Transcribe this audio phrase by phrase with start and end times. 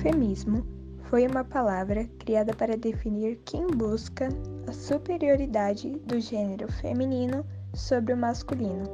[0.00, 0.64] Eufemismo
[1.10, 4.30] foi uma palavra criada para definir quem busca
[4.66, 7.44] a superioridade do gênero feminino
[7.74, 8.84] sobre o masculino.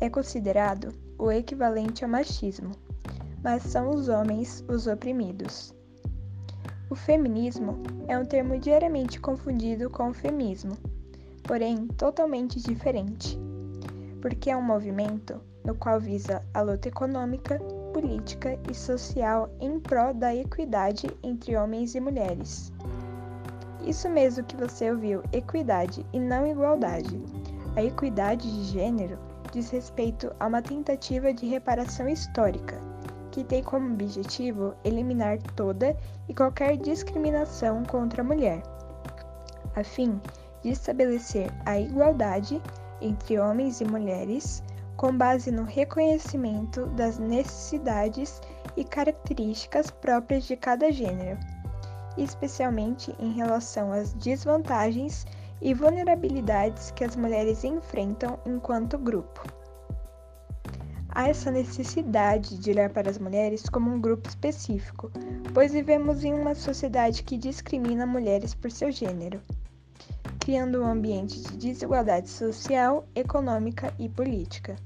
[0.00, 2.70] É considerado o equivalente ao machismo,
[3.44, 5.74] mas são os homens os oprimidos.
[6.88, 10.72] O feminismo é um termo diariamente confundido com o feminismo,
[11.42, 13.38] porém totalmente diferente,
[14.22, 17.60] porque é um movimento no qual visa a luta econômica,
[17.96, 22.70] política e social em prol da equidade entre homens e mulheres.
[23.86, 27.18] Isso mesmo que você ouviu, equidade e não igualdade.
[27.74, 29.18] A equidade de gênero
[29.50, 32.78] diz respeito a uma tentativa de reparação histórica,
[33.30, 35.96] que tem como objetivo eliminar toda
[36.28, 38.62] e qualquer discriminação contra a mulher,
[39.74, 40.20] a fim
[40.60, 42.60] de estabelecer a igualdade
[43.00, 44.62] entre homens e mulheres
[44.96, 48.40] com base no reconhecimento das necessidades
[48.76, 51.38] e características próprias de cada gênero,
[52.16, 55.26] especialmente em relação às desvantagens
[55.60, 59.42] e vulnerabilidades que as mulheres enfrentam enquanto grupo.
[61.08, 65.10] Há essa necessidade de olhar para as mulheres como um grupo específico,
[65.54, 69.40] pois vivemos em uma sociedade que discrimina mulheres por seu gênero
[70.46, 74.76] criando um ambiente de desigualdade social, econômica e política.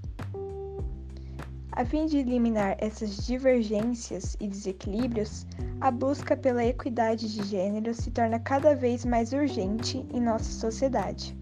[1.72, 5.46] A fim de eliminar essas divergências e desequilíbrios,
[5.78, 11.36] a busca pela equidade de gênero se torna cada vez mais urgente em nossa sociedade.